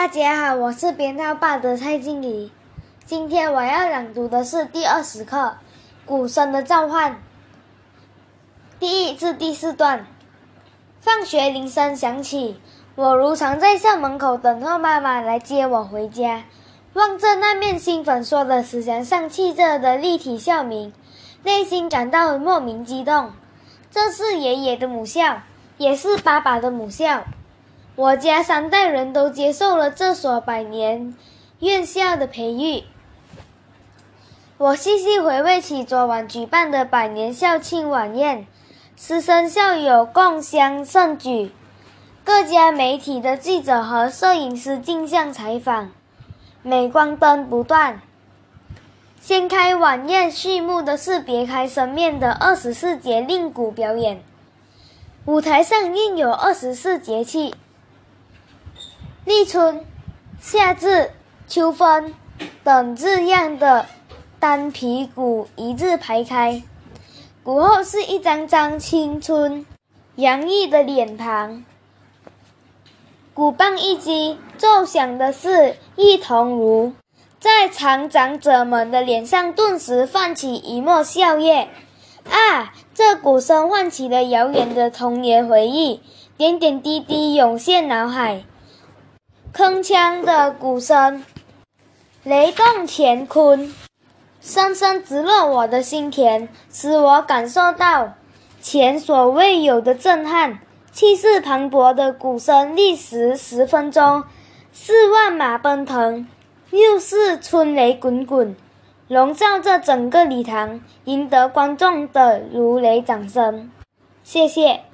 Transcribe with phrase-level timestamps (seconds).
[0.00, 2.50] 大家好，我是编号八的蔡静怡。
[3.04, 5.36] 今天我要朗读的是第二十课
[6.06, 7.12] 《鼓声的召唤》
[8.78, 10.06] 第一至第四段。
[11.00, 12.58] 放学铃声响起，
[12.94, 16.44] 我如常在校门口等候妈妈来接我回家。
[16.94, 20.94] 望着那面新粉说的慈祥上气着的立体校名，
[21.42, 23.32] 内心感到莫名激动。
[23.90, 25.42] 这是爷爷的母校，
[25.76, 27.24] 也是爸爸的母校。
[28.00, 31.14] 我家三代人都接受了这所百年
[31.58, 32.84] 院校的培育。
[34.56, 38.46] 我细细回味起昨晚举办的百年校庆晚宴，
[38.96, 41.52] 师生校友共襄盛举，
[42.24, 45.90] 各家媒体的记者和摄影师竞相采访，
[46.62, 48.00] 镁光灯不断。
[49.20, 54.22] 掀开晚宴序幕的是别开生面的二十四节令鼓表演，
[55.26, 57.54] 舞台上印有二十四节气。
[59.30, 59.86] 立春、
[60.40, 61.12] 夏至、
[61.46, 62.12] 秋分
[62.64, 63.86] 等字样的
[64.40, 66.64] 单皮鼓一字排开，
[67.44, 69.64] 鼓后是一张张青春
[70.16, 71.64] 洋溢的脸庞。
[73.32, 76.92] 鼓棒一击，奏响的是一铜锣，
[77.38, 81.68] 在长长者们的脸上顿时泛起一抹笑靥。
[82.28, 86.00] 啊，这鼓声唤起了遥远的童年回忆，
[86.36, 88.42] 点点滴滴涌现脑海。
[89.52, 91.24] 铿锵的鼓声，
[92.22, 93.74] 雷动乾坤，
[94.40, 98.14] 深深直落我的心田，使我感受到
[98.62, 100.60] 前所未有的震撼。
[100.92, 104.24] 气势磅礴的鼓声历时十分钟，
[104.72, 106.26] 似万马奔腾，
[106.70, 108.56] 又似春雷滚滚，
[109.08, 113.70] 笼罩着整个礼堂，赢得观众的如雷掌声。
[114.22, 114.80] 谢谢。